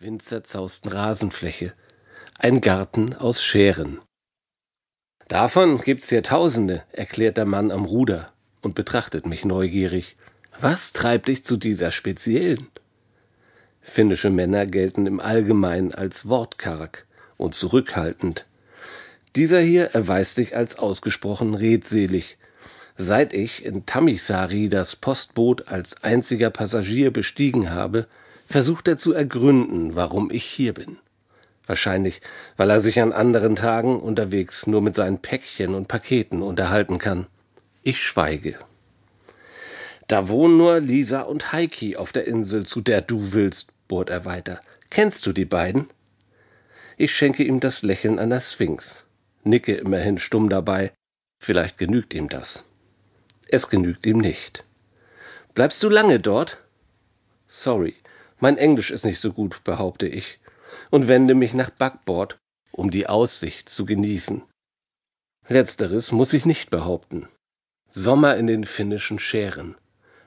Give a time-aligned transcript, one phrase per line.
[0.00, 1.74] windzerzausten Rasenfläche,
[2.38, 4.00] ein Garten aus Scheren.
[5.28, 8.32] Davon gibt's hier Tausende, erklärt der Mann am Ruder
[8.62, 10.16] und betrachtet mich neugierig.
[10.58, 12.66] Was treibt dich zu dieser speziellen?
[13.82, 17.06] Finnische Männer gelten im Allgemeinen als wortkarg
[17.36, 18.46] und zurückhaltend.
[19.36, 22.38] Dieser hier erweist sich als ausgesprochen redselig.
[22.96, 28.06] Seit ich in Tamisari das Postboot als einziger Passagier bestiegen habe,
[28.50, 30.98] versucht er zu ergründen, warum ich hier bin.
[31.66, 32.20] Wahrscheinlich,
[32.56, 37.28] weil er sich an anderen Tagen unterwegs nur mit seinen Päckchen und Paketen unterhalten kann.
[37.84, 38.58] Ich schweige.
[40.08, 44.24] Da wohnen nur Lisa und Heiki auf der Insel, zu der du willst, bohrt er
[44.24, 44.60] weiter.
[44.90, 45.88] Kennst du die beiden?
[46.96, 49.04] Ich schenke ihm das Lächeln einer Sphinx,
[49.44, 50.90] nicke immerhin stumm dabei.
[51.38, 52.64] Vielleicht genügt ihm das.
[53.46, 54.64] Es genügt ihm nicht.
[55.54, 56.58] Bleibst du lange dort?
[57.46, 57.94] Sorry,
[58.40, 60.40] mein Englisch ist nicht so gut, behaupte ich,
[60.90, 62.38] und wende mich nach Backbord,
[62.72, 64.42] um die Aussicht zu genießen.
[65.48, 67.28] Letzteres muss ich nicht behaupten.
[67.90, 69.74] Sommer in den finnischen Schären.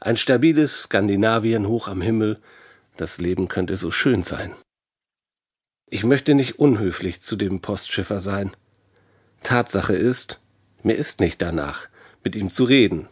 [0.00, 2.40] Ein stabiles Skandinavien hoch am Himmel.
[2.96, 4.54] Das Leben könnte so schön sein.
[5.90, 8.52] Ich möchte nicht unhöflich zu dem Postschiffer sein.
[9.42, 10.40] Tatsache ist,
[10.82, 11.88] mir ist nicht danach,
[12.22, 13.08] mit ihm zu reden.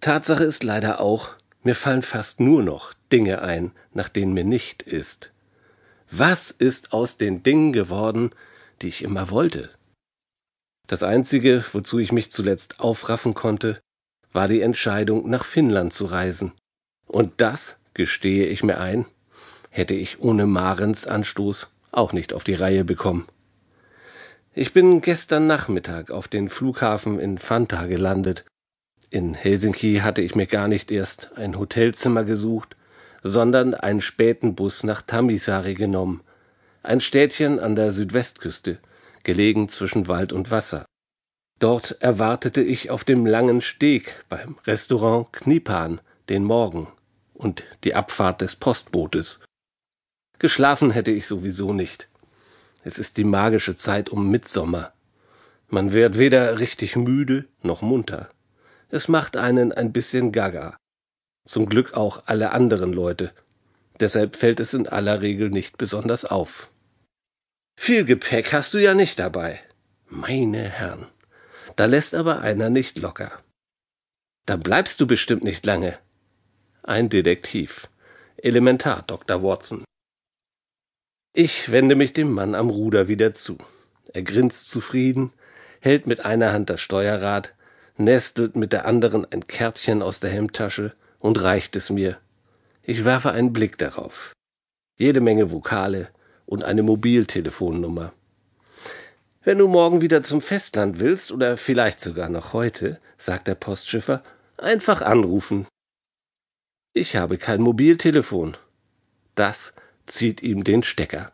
[0.00, 4.82] Tatsache ist leider auch, mir fallen fast nur noch Dinge ein, nach denen mir nicht
[4.82, 5.32] ist.
[6.10, 8.30] Was ist aus den Dingen geworden,
[8.82, 9.70] die ich immer wollte?
[10.86, 13.80] Das Einzige, wozu ich mich zuletzt aufraffen konnte,
[14.32, 16.52] war die Entscheidung, nach Finnland zu reisen.
[17.06, 19.06] Und das, gestehe ich mir ein,
[19.70, 23.28] hätte ich ohne Marens Anstoß auch nicht auf die Reihe bekommen.
[24.52, 28.44] Ich bin gestern Nachmittag auf den Flughafen in Fanta gelandet.
[29.12, 32.76] In Helsinki hatte ich mir gar nicht erst ein Hotelzimmer gesucht,
[33.24, 36.22] sondern einen späten Bus nach Tamisari genommen,
[36.84, 38.78] ein Städtchen an der Südwestküste,
[39.24, 40.86] gelegen zwischen Wald und Wasser.
[41.58, 46.86] Dort erwartete ich auf dem langen Steg beim Restaurant Knipan den Morgen
[47.34, 49.40] und die Abfahrt des Postbootes.
[50.38, 52.08] Geschlafen hätte ich sowieso nicht.
[52.84, 54.92] Es ist die magische Zeit um Mitsommer.
[55.68, 58.30] Man wird weder richtig müde noch munter.
[58.90, 60.76] Es macht einen ein bisschen gaga.
[61.46, 63.32] Zum Glück auch alle anderen Leute.
[64.00, 66.70] Deshalb fällt es in aller Regel nicht besonders auf.
[67.78, 69.60] Viel Gepäck hast du ja nicht dabei.
[70.08, 71.06] Meine Herren.
[71.76, 73.30] Da lässt aber einer nicht locker.
[74.46, 75.98] Da bleibst du bestimmt nicht lange.
[76.82, 77.88] Ein Detektiv.
[78.36, 79.42] Elementar, Dr.
[79.42, 79.84] Watson.
[81.32, 83.58] Ich wende mich dem Mann am Ruder wieder zu.
[84.12, 85.32] Er grinst zufrieden,
[85.80, 87.54] hält mit einer Hand das Steuerrad,
[88.00, 92.18] nestelt mit der anderen ein Kärtchen aus der Hemdtasche und reicht es mir.
[92.82, 94.32] Ich werfe einen Blick darauf.
[94.98, 96.08] Jede Menge Vokale
[96.46, 98.12] und eine Mobiltelefonnummer.
[99.42, 104.22] Wenn du morgen wieder zum Festland willst oder vielleicht sogar noch heute, sagt der Postschiffer,
[104.58, 105.66] einfach anrufen.
[106.92, 108.56] Ich habe kein Mobiltelefon.
[109.34, 109.72] Das
[110.06, 111.32] zieht ihm den Stecker.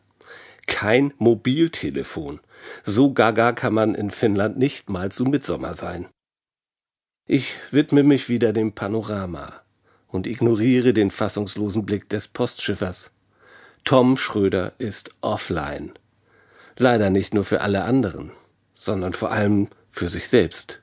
[0.67, 2.41] Kein Mobiltelefon.
[2.85, 6.07] So gaga kann man in Finnland nicht mal zu Mitsommer sein.
[7.29, 9.53] Ich widme mich wieder dem Panorama
[10.07, 13.11] und ignoriere den fassungslosen Blick des Postschiffers.
[13.85, 15.95] Tom Schröder ist offline.
[16.77, 18.31] Leider nicht nur für alle anderen,
[18.77, 20.81] sondern vor allem für sich selbst.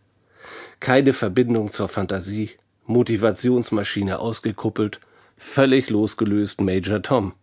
[0.81, 2.51] Keine Verbindung zur Fantasie,
[2.87, 4.99] Motivationsmaschine ausgekuppelt,
[5.37, 7.35] völlig losgelöst Major Tom.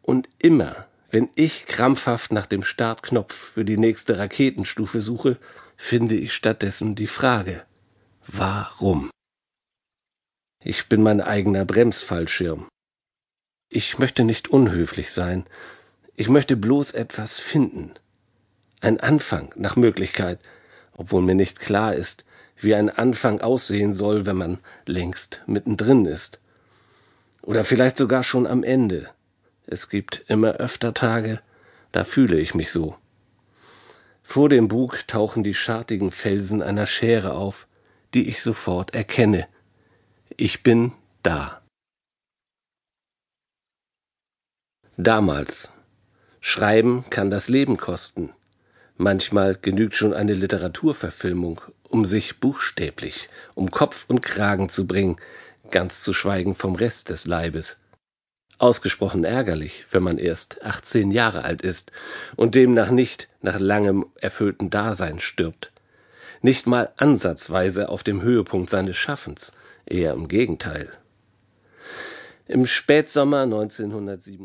[0.00, 5.36] Und immer, wenn ich krampfhaft nach dem Startknopf für die nächste Raketenstufe suche,
[5.76, 7.62] finde ich stattdessen die Frage,
[8.32, 9.10] warum?
[10.62, 12.68] Ich bin mein eigener Bremsfallschirm.
[13.68, 15.44] Ich möchte nicht unhöflich sein,
[16.16, 17.92] ich möchte bloß etwas finden.
[18.80, 20.38] Ein Anfang nach Möglichkeit,
[20.92, 22.24] obwohl mir nicht klar ist,
[22.58, 26.40] wie ein Anfang aussehen soll, wenn man längst mittendrin ist.
[27.42, 29.08] Oder vielleicht sogar schon am Ende.
[29.66, 31.40] Es gibt immer öfter Tage,
[31.92, 32.96] da fühle ich mich so.
[34.22, 37.66] Vor dem Bug tauchen die schartigen Felsen einer Schere auf,
[38.14, 39.48] die ich sofort erkenne.
[40.36, 40.92] Ich bin
[41.22, 41.60] da.
[44.96, 45.72] Damals,
[46.40, 48.30] Schreiben kann das Leben kosten.
[48.96, 55.16] Manchmal genügt schon eine Literaturverfilmung, um sich buchstäblich um Kopf und Kragen zu bringen,
[55.70, 57.78] ganz zu schweigen vom Rest des Leibes.
[58.58, 61.92] Ausgesprochen ärgerlich, wenn man erst 18 Jahre alt ist
[62.36, 65.72] und demnach nicht nach langem erfüllten Dasein stirbt.
[66.42, 69.52] Nicht mal ansatzweise auf dem Höhepunkt seines Schaffens,
[69.86, 70.90] eher im Gegenteil.
[72.46, 74.40] Im Spätsommer 1977